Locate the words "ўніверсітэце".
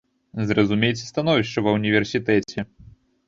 1.77-2.59